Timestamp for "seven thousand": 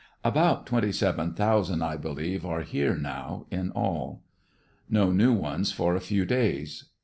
0.91-1.83